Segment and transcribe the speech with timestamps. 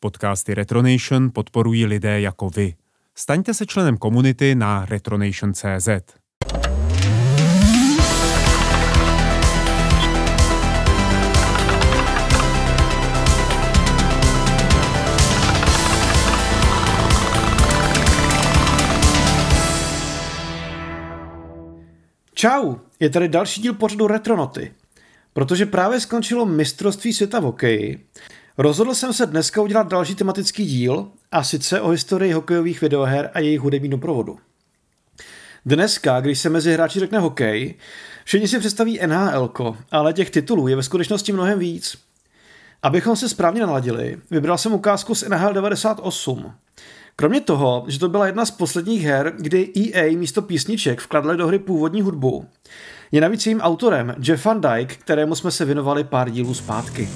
[0.00, 2.74] Podcasty Retronation podporují lidé jako vy.
[3.14, 5.88] Staňte se členem komunity na retronation.cz.
[22.34, 24.72] Čau, je tady další díl pořadu Retronoty.
[25.32, 28.06] Protože právě skončilo mistrovství světa v hokeji,
[28.58, 33.40] rozhodl jsem se dneska udělat další tematický díl, a sice o historii hokejových videoher a
[33.40, 34.38] jejich hudební doprovodu.
[35.66, 37.74] Dneska, když se mezi hráči řekne hokej,
[38.24, 39.50] všichni si představí NHL,
[39.90, 41.98] ale těch titulů je ve skutečnosti mnohem víc.
[42.82, 46.52] Abychom se správně naladili, vybral jsem ukázku z NHL 98.
[47.16, 51.46] Kromě toho, že to byla jedna z posledních her, kdy EA místo písniček vkladli do
[51.46, 52.46] hry původní hudbu,
[53.12, 57.08] je navíc jejím autorem Jeff Van Dyke, kterému jsme se věnovali pár dílů zpátky.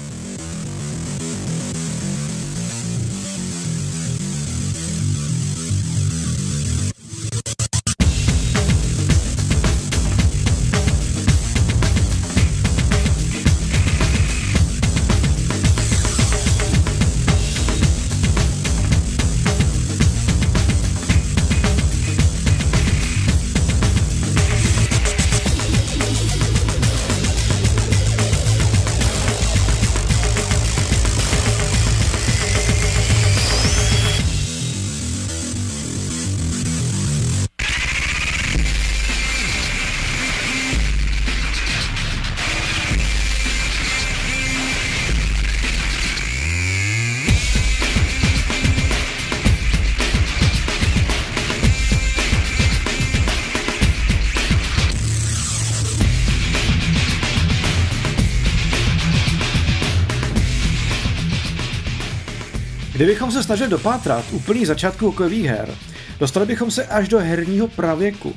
[63.03, 65.75] Kdybychom se snažili dopátrat úplný začátku hokejových her,
[66.19, 68.35] dostali bychom se až do herního pravěku.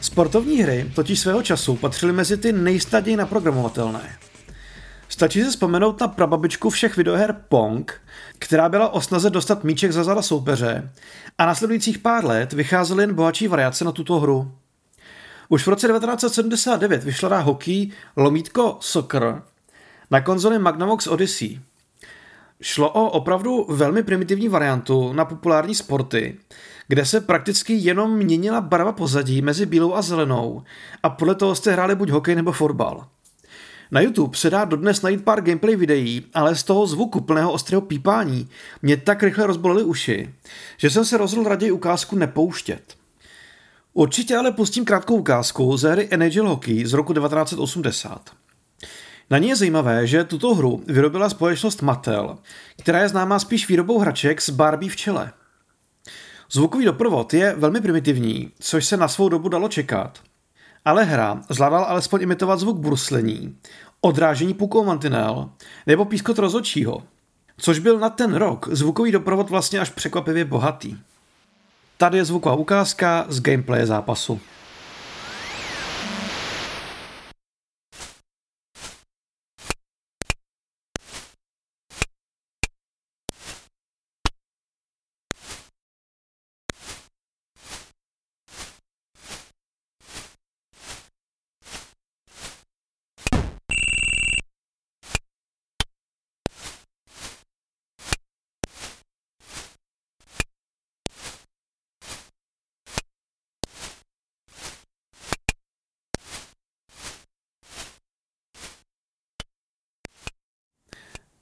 [0.00, 4.18] Sportovní hry totiž svého času patřily mezi ty nejsnadněji naprogramovatelné.
[5.08, 8.00] Stačí se vzpomenout na prababičku všech videoher Pong,
[8.38, 10.90] která byla o snaze dostat míček za zada soupeře
[11.38, 14.52] a následujících pár let vycházely jen bohatší variace na tuto hru.
[15.48, 19.42] Už v roce 1979 vyšla na hokej lomítko Soccer
[20.10, 21.60] na konzoli Magnavox Odyssey.
[22.60, 26.36] Šlo o opravdu velmi primitivní variantu na populární sporty,
[26.88, 30.62] kde se prakticky jenom měnila barva pozadí mezi bílou a zelenou
[31.02, 33.06] a podle toho jste hráli buď hokej nebo fotbal.
[33.90, 37.80] Na YouTube se dá dodnes najít pár gameplay videí, ale z toho zvuku plného ostrého
[37.80, 38.48] pípání
[38.82, 40.34] mě tak rychle rozbolely uši,
[40.76, 42.94] že jsem se rozhodl raději ukázku nepouštět.
[43.92, 48.30] Určitě ale pustím krátkou ukázku ze hry NHL Hockey z roku 1980.
[49.30, 52.38] Na ní je zajímavé, že tuto hru vyrobila společnost Mattel,
[52.78, 55.32] která je známá spíš výrobou hraček s Barbie v čele.
[56.50, 60.18] Zvukový doprovod je velmi primitivní, což se na svou dobu dalo čekat.
[60.84, 63.56] Ale hra zvládala alespoň imitovat zvuk bruslení,
[64.00, 65.50] odrážení pukou mantinel
[65.86, 67.02] nebo pískot rozočího,
[67.56, 70.96] což byl na ten rok zvukový doprovod vlastně až překvapivě bohatý.
[71.96, 74.40] Tady je zvuková ukázka z gameplaye zápasu.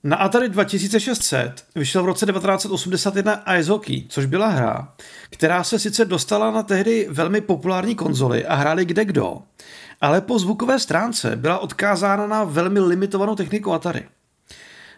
[0.05, 4.93] Na Atari 2600 vyšel v roce 1981 Ice Hockey, což byla hra,
[5.29, 9.37] která se sice dostala na tehdy velmi populární konzoli a hráli kde kdo,
[10.01, 14.03] ale po zvukové stránce byla odkázána na velmi limitovanou techniku Atari.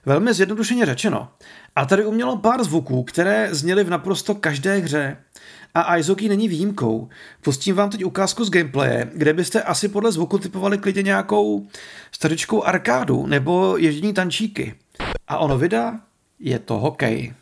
[0.06, 1.30] Velmi zjednodušeně řečeno,
[1.76, 5.18] Atari umělo pár zvuků, které zněly v naprosto každé hře
[5.74, 7.10] a Ice Hockey není výjimkou.
[7.42, 11.68] Pustím vám teď ukázku z gameplaye, kde byste asi podle zvuku typovali klidně nějakou
[12.12, 14.76] staričkou arkádu nebo ježdění tančíky.
[15.28, 16.00] A ono vydá,
[16.40, 17.34] je to hokej.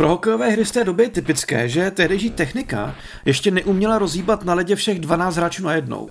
[0.00, 2.94] Pro hokejové hry z té doby je typické, že tehdejší technika
[3.24, 6.10] ještě neuměla rozhýbat na ledě všech 12 hráčů najednou.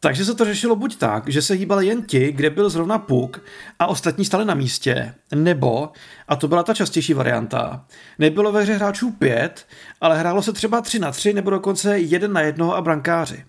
[0.00, 3.40] Takže se to řešilo buď tak, že se hýbali jen ti, kde byl zrovna puk
[3.78, 5.90] a ostatní stali na místě, nebo,
[6.28, 7.84] a to byla ta častější varianta,
[8.18, 9.66] nebylo ve hře hráčů pět,
[10.00, 13.44] ale hrálo se třeba tři na tři nebo dokonce jeden na jednoho a brankáři.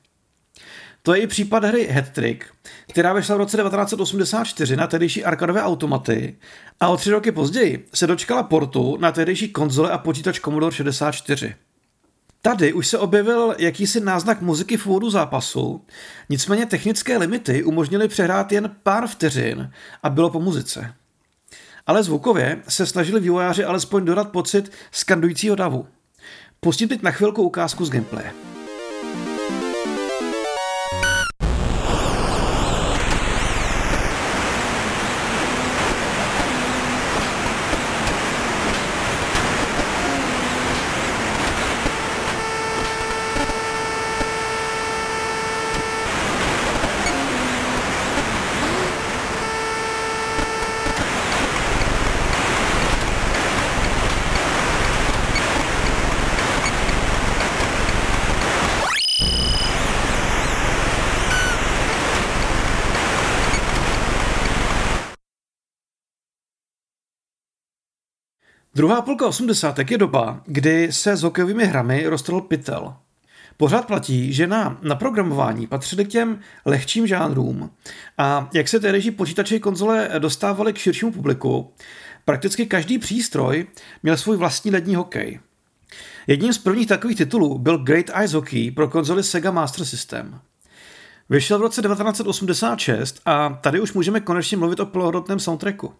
[1.05, 2.45] To je i případ hry Hattrick,
[2.89, 6.35] která vyšla v roce 1984 na tehdejší arkadové automaty
[6.79, 11.55] a o tři roky později se dočkala portu na tehdejší konzole a počítač Commodore 64.
[12.41, 15.85] Tady už se objevil jakýsi náznak muziky v úvodu zápasu,
[16.29, 19.71] nicméně technické limity umožnily přehrát jen pár vteřin
[20.03, 20.93] a bylo po muzice.
[21.87, 25.87] Ale zvukově se snažili vývojáři alespoň dodat pocit skandujícího davu.
[26.59, 28.33] Pustím teď na chvilku ukázku z gameplaye.
[68.75, 72.95] Druhá půlka osmdesátek je doba, kdy se s hokejovými hrami roztrhl pytel.
[73.57, 77.69] Pořád platí, že na naprogramování patřili k těm lehčím žánrům
[78.17, 81.73] a jak se tehdejší počítače konzole dostávaly k širšímu publiku,
[82.25, 83.67] prakticky každý přístroj
[84.03, 85.39] měl svůj vlastní lední hokej.
[86.27, 90.39] Jedním z prvních takových titulů byl Great Ice Hockey pro konzoli Sega Master System.
[91.29, 95.93] Vyšel v roce 1986 a tady už můžeme konečně mluvit o plnohodnotném soundtracku.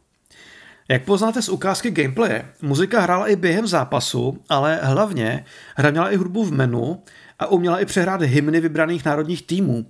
[0.90, 5.46] Jak poznáte z ukázky gameplaye, muzika hrála i během zápasu, ale hlavně
[5.76, 7.04] hra měla i hudbu v menu
[7.40, 9.86] a uměla i přehrát hymny vybraných národních týmů,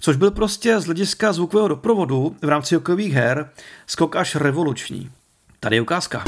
[0.00, 3.50] což byl prostě z hlediska zvukového doprovodu v rámci hokejových her
[3.86, 5.10] skok až revoluční.
[5.60, 6.24] Tady je ukázka.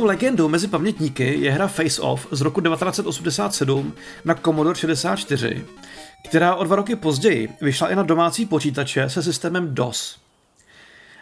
[0.00, 3.92] Naprostou legendou mezi pamětníky je hra Face Off z roku 1987
[4.24, 5.64] na Commodore 64,
[6.28, 10.18] která o dva roky později vyšla i na domácí počítače se systémem DOS.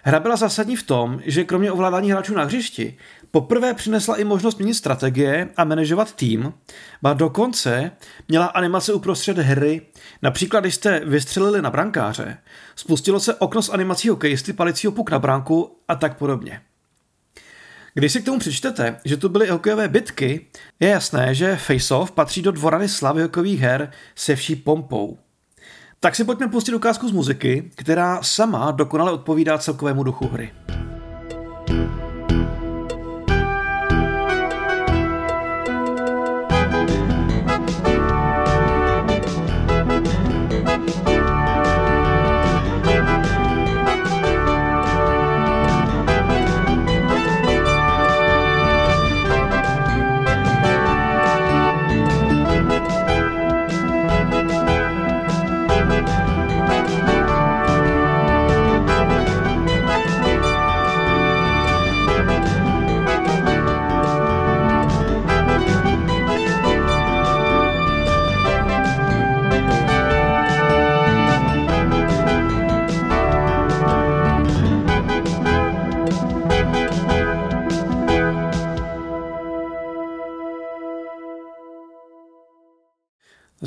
[0.02, 2.96] Hra byla zásadní v tom, že kromě ovládání hráčů na hřišti
[3.30, 6.52] poprvé přinesla i možnost měnit strategie a manažovat tým,
[7.04, 7.90] a dokonce
[8.28, 9.82] měla animace uprostřed hry.
[10.22, 12.38] Například, když jste vystřelili na brankáře,
[12.76, 16.60] spustilo se okno s animací hokejisty palicího puk na bránku a tak podobně.
[17.94, 20.46] Když si k tomu přečtete, že to byly hokejové bitky,
[20.80, 25.18] je jasné, že Face-Off patří do dvorany slavy hokejových her se vší pompou.
[26.00, 30.52] Tak si pojďme pustit ukázku z muziky, která sama dokonale odpovídá celkovému duchu hry.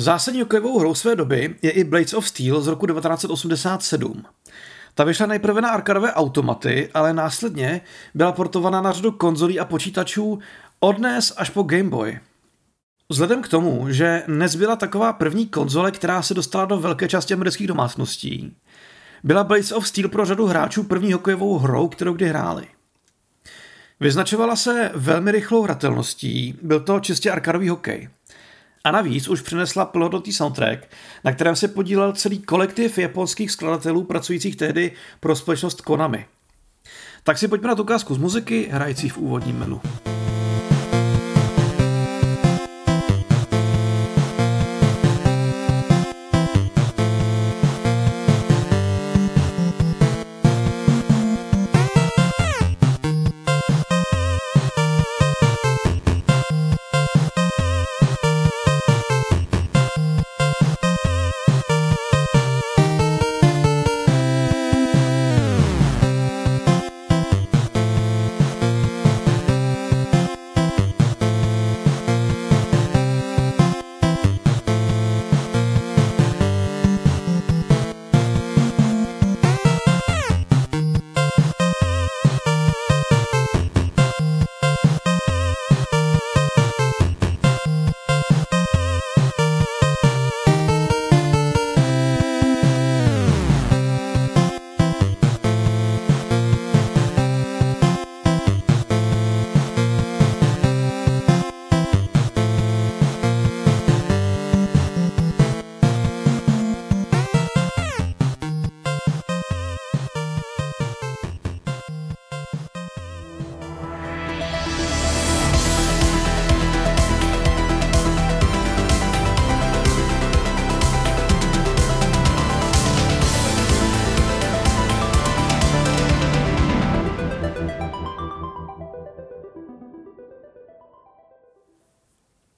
[0.02, 4.24] Zásadní hokejovou hrou své doby je i Blades of Steel z roku 1987.
[4.94, 7.80] Ta vyšla nejprve na arkadové automaty, ale následně
[8.14, 10.38] byla portovaná na řadu konzolí a počítačů
[10.80, 12.20] od NES až po Game Boy.
[13.08, 17.66] Vzhledem k tomu, že nezbyla taková první konzole, která se dostala do velké části amerických
[17.66, 18.56] domácností,
[19.24, 22.66] byla Blades of Steel pro řadu hráčů první hokejovou hrou, kterou kdy hráli.
[24.00, 28.08] Vyznačovala se velmi rychlou hratelností, byl to čistě arkadový hokej.
[28.84, 30.88] A navíc už přinesla plnohodnotný soundtrack,
[31.24, 36.26] na kterém se podílel celý kolektiv japonských skladatelů pracujících tehdy pro společnost Konami.
[37.24, 39.80] Tak si pojďme na tu ukázku z muziky, hrající v úvodním menu.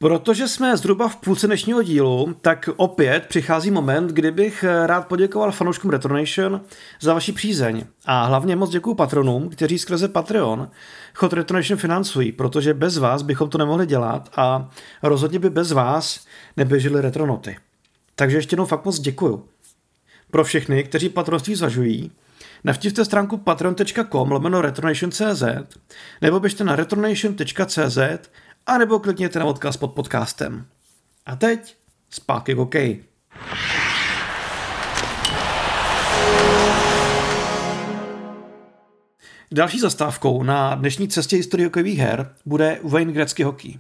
[0.05, 5.53] Protože jsme zhruba v půlce dnešního dílu, tak opět přichází moment, kdy bych rád poděkoval
[5.53, 6.61] fanouškům Retronation
[7.01, 7.85] za vaši přízeň.
[8.07, 10.71] A hlavně moc děkuji patronům, kteří skrze Patreon
[11.15, 14.71] chod Retronation financují, protože bez vás bychom to nemohli dělat a
[15.03, 17.57] rozhodně by bez vás neběžely retronoty.
[18.17, 19.45] Takže ještě jednou fakt moc děkuju.
[20.31, 22.11] Pro všechny, kteří patronství zvažují,
[22.65, 25.43] navštivte stránku patreon.com lomeno retronation.cz
[26.23, 27.99] nebo běžte na retronation.cz
[28.67, 30.67] a nebo klikněte na odkaz pod podcastem.
[31.27, 31.77] A teď
[32.11, 33.05] zpátky k hokeji.
[39.53, 43.79] Další zastávkou na dnešní cestě historie hokejových her bude Wayne Gretzky Hockey.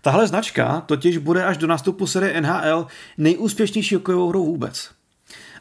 [0.00, 2.86] Tahle značka totiž bude až do nástupu série NHL
[3.18, 4.90] nejúspěšnější hokejovou hrou vůbec.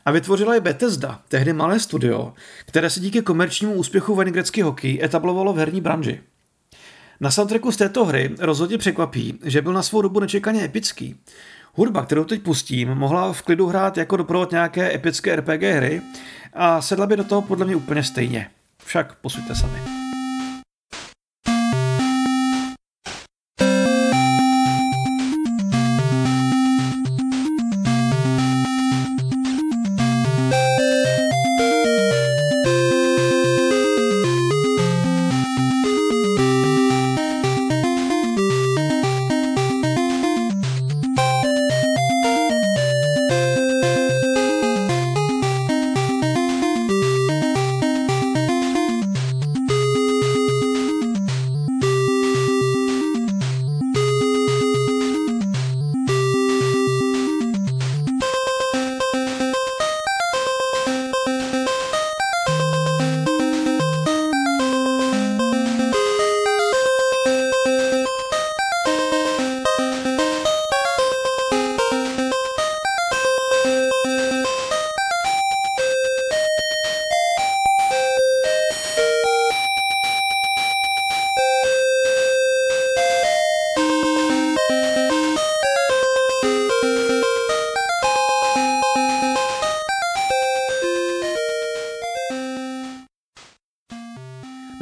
[0.06, 2.34] A vytvořila je Bethesda, tehdy malé studio,
[2.66, 6.22] které se díky komerčnímu úspěchu Wayne Gretzky Hockey etablovalo v herní branži.
[7.24, 11.15] Na soundtracku z této hry rozhodně překvapí, že byl na svou dobu nečekaně epický.
[11.74, 16.01] Hudba, kterou teď pustím, mohla v klidu hrát jako doprovod nějaké epické RPG hry
[16.53, 18.50] a sedla by do toho podle mě úplně stejně.
[18.86, 20.02] Však posuďte sami.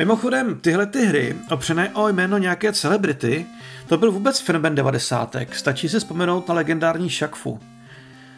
[0.02, 3.46] Mimochodem, tyhle ty hry, opřené o jméno nějaké celebrity,
[3.88, 5.36] to byl vůbec fenomén 90.
[5.52, 7.60] Stačí si vzpomenout na legendární Shakfu.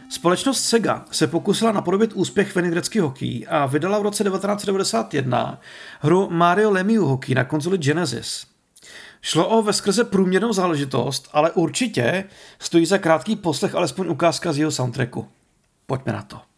[0.10, 5.60] Společnost Sega se pokusila napodobit úspěch Venigrecký hokej a vydala v roce 1991
[6.00, 8.46] hru Mario Lemieux Hockey na konzoli Genesis.
[9.22, 12.24] Šlo o veskrze průměrnou záležitost, ale určitě
[12.60, 15.27] stojí za krátký poslech alespoň ukázka z jeho soundtracku.
[15.88, 16.52] Pojďme na to.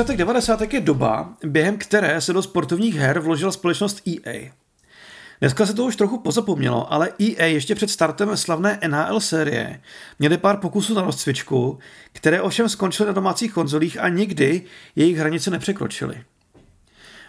[0.00, 0.72] Začátek 90.
[0.72, 4.50] je doba, během které se do sportovních her vložila společnost EA.
[5.40, 9.80] Dneska se to už trochu pozapomnělo, ale EA ještě před startem slavné NHL série
[10.18, 11.78] měli pár pokusů na rozcvičku,
[12.12, 14.62] které ovšem skončily na domácích konzolích a nikdy
[14.96, 16.22] jejich hranice nepřekročily.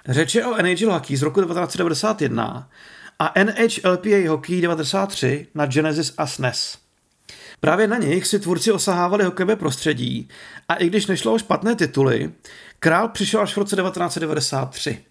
[0.08, 2.70] Řeč je o NHL Hockey z roku 1991
[3.20, 6.81] a NHLPA Hockey 93 na Genesis a SNES.
[7.62, 10.30] Právě na nich si tvůrci osahávali hokejové prostředí
[10.70, 12.32] a i když nešlo o špatné tituly,
[12.80, 15.04] král přišel až v roce 1993.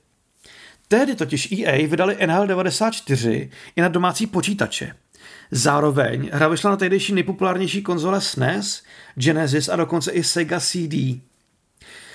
[0.88, 4.92] Tehdy totiž EA vydali NHL 94 i na domácí počítače.
[5.50, 8.82] Zároveň hra vyšla na tehdejší nejpopulárnější konzole SNES,
[9.14, 10.94] Genesis a dokonce i Sega CD.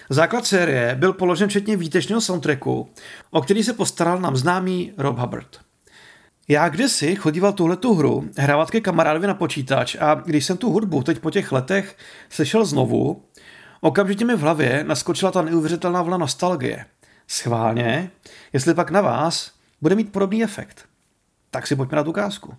[0.09, 2.89] Základ série byl položen včetně výtečného soundtracku,
[3.31, 5.59] o který se postaral nám známý Rob Hubbard.
[6.47, 10.69] Já kdysi chodíval tuhle tu hru hrávat ke kamarádovi na počítač a když jsem tu
[10.71, 11.97] hudbu teď po těch letech
[12.29, 13.23] slyšel znovu,
[13.81, 16.85] okamžitě mi v hlavě naskočila ta neuvěřitelná vlna nostalgie.
[17.27, 18.11] Schválně,
[18.53, 20.85] jestli pak na vás bude mít podobný efekt.
[21.51, 22.53] Tak si pojďme na tu ukázku.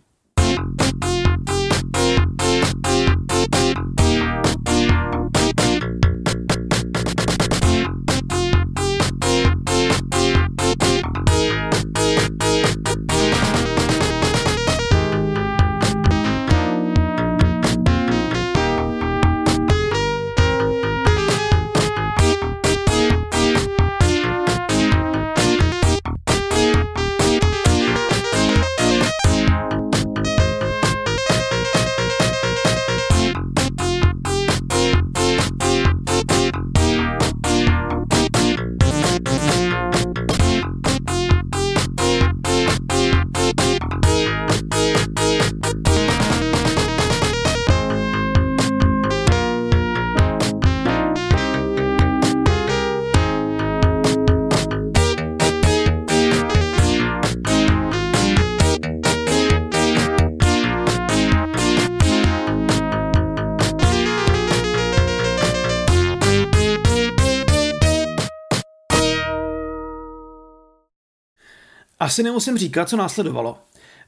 [71.98, 73.58] Asi nemusím říkat, co následovalo.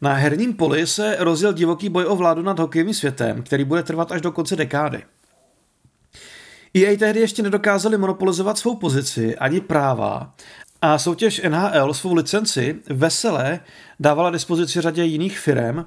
[0.01, 4.12] Na herním poli se rozjel divoký boj o vládu nad hokejovým světem, který bude trvat
[4.12, 5.03] až do konce dekády.
[6.74, 10.35] EA tehdy ještě nedokázali monopolizovat svou pozici ani práva
[10.83, 13.61] a soutěž NHL svou licenci veselé
[14.01, 15.85] dávala dispozici řadě jiných firm,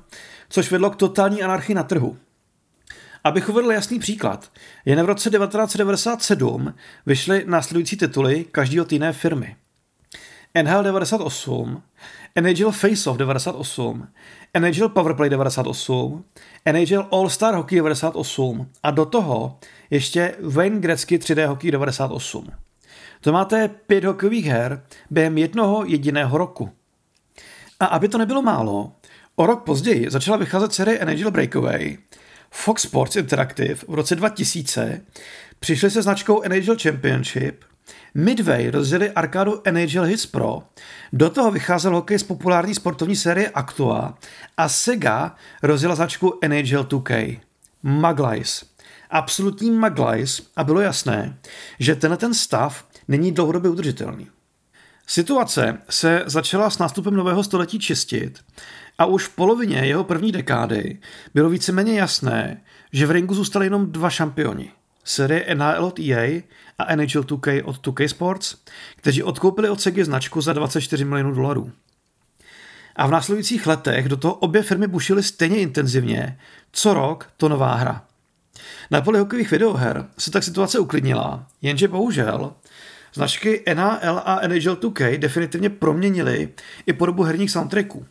[0.50, 2.18] což vedlo k totální anarchii na trhu.
[3.24, 4.52] Abych uvedl jasný příklad,
[4.86, 6.74] jen v roce 1997
[7.06, 9.56] vyšly následující tituly každý od jiné firmy.
[10.64, 11.84] NHL 98,
[12.36, 14.08] NHL Face-Off 98,
[14.60, 16.24] NHL Powerplay 98,
[16.72, 22.48] NHL All-Star Hockey 98 a do toho ještě Wayne Gretzky 3D Hockey 98.
[23.22, 26.70] To máte pět hokejových her během jednoho jediného roku.
[27.80, 28.92] A aby to nebylo málo,
[29.36, 31.98] o rok později začala vycházet série NHL Breakaway.
[32.52, 35.02] Fox Sports Interactive v roce 2000
[35.60, 37.64] přišli se značkou NHL Championship
[38.14, 40.64] Midway rozjeli arkádu NHL Hits Pro,
[41.14, 44.18] do toho vycházel hokej z populární sportovní série Actua
[44.58, 47.40] a Sega rozjela značku NHL 2K.
[47.84, 48.66] Maglajs.
[49.10, 51.38] Absolutní Maglajs a bylo jasné,
[51.80, 54.28] že tenhle ten stav není dlouhodobě udržitelný.
[55.08, 58.40] Situace se začala s nástupem nového století čistit
[58.98, 61.00] a už v polovině jeho první dekády
[61.34, 62.62] bylo víceméně jasné,
[62.94, 64.72] že v ringu zůstali jenom dva šampioni.
[65.04, 66.42] Série NHL od EA
[66.80, 68.56] a NHL 2K od 2K Sports,
[68.96, 71.72] kteří odkoupili od Sega značku za 24 milionů dolarů.
[72.96, 76.40] A v následujících letech do toho obě firmy bušily stejně intenzivně,
[76.72, 78.06] co rok to nová hra.
[78.92, 82.54] Na poli hokejových videoher se tak situace uklidnila, jenže bohužel
[83.14, 86.50] značky NHL a NHL 2K definitivně proměnily
[86.86, 88.06] i podobu herních soundtracků.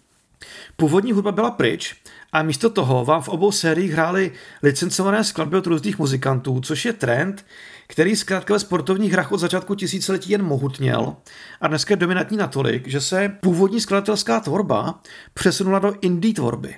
[0.76, 1.96] Původní hudba byla pryč
[2.33, 6.93] a místo toho vám v obou sériích hráli licencované skladby od různých muzikantů, což je
[6.93, 7.47] trend,
[7.87, 11.16] který zkrátka ve sportovních hrách od začátku tisíciletí jen mohutněl
[11.61, 15.01] a dneska je dominantní natolik, že se původní skladatelská tvorba
[15.35, 16.77] přesunula do indie tvorby.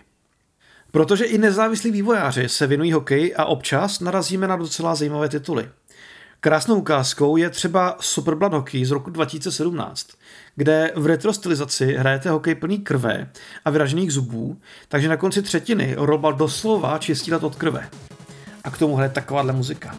[0.91, 5.69] Protože i nezávislí vývojáři se věnují hokeji a občas narazíme na docela zajímavé tituly.
[6.45, 10.07] Krásnou ukázkou je třeba Super Blood Hockey z roku 2017,
[10.57, 13.31] kde v retro stylizaci hrajete hokej plný krve
[13.65, 14.57] a vyražených zubů,
[14.89, 17.89] takže na konci třetiny roba doslova čistí od krve.
[18.65, 19.95] A k tomu hraje takováhle muzika.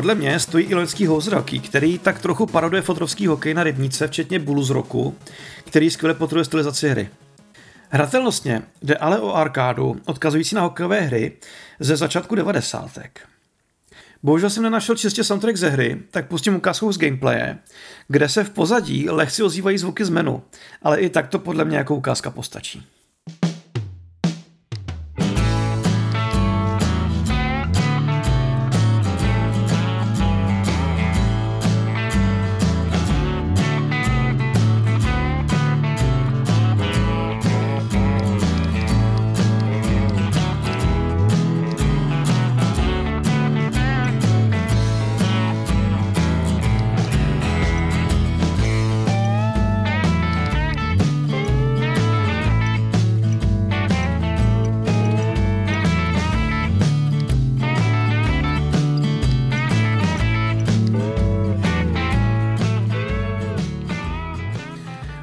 [0.00, 4.38] Podle mě stojí i loňský Hozraky, který tak trochu paroduje fotrovský hokej na rybníce, včetně
[4.38, 5.16] Bullu z roku,
[5.64, 7.08] který skvěle potruje stylizaci hry.
[7.88, 11.32] Hratelnostně jde ale o arkádu, odkazující na hokejové hry
[11.80, 13.20] ze začátku devadesátek.
[14.22, 17.58] Bohužel jsem nenašel čistě soundtrack ze hry, tak pustím ukázku z gameplaye,
[18.08, 20.42] kde se v pozadí lehce ozývají zvuky z menu,
[20.82, 22.86] ale i tak to podle mě jako ukázka postačí.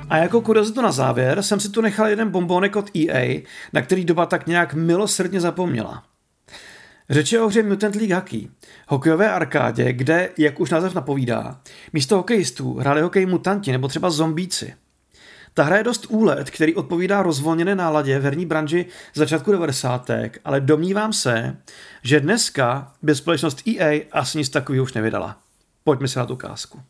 [0.09, 3.41] A jako kuriozitu na závěr jsem si tu nechal jeden bombonek od EA,
[3.73, 6.03] na který doba tak nějak milosrdně zapomněla.
[7.09, 8.49] Řeč je o hře Mutant League Hockey,
[8.87, 11.59] hokejové arkádě, kde, jak už název napovídá,
[11.93, 14.73] místo hokejistů hráli hokej mutanti nebo třeba zombíci.
[15.53, 20.09] Ta hra je dost úlet, který odpovídá rozvolněné náladě v herní branži začátku 90.
[20.45, 21.57] ale domnívám se,
[22.03, 25.37] že dneska by společnost EA asi nic takového už nevydala.
[25.83, 26.81] Pojďme si na tu ukázku.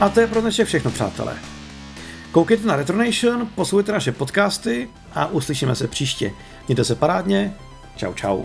[0.00, 1.36] A to je pro dnešek všechno, přátelé.
[2.32, 6.32] Koukejte na Retronation, poslouchejte naše podcasty a uslyšíme se příště.
[6.68, 7.54] Mějte se parádně.
[7.96, 8.44] Čau, čau.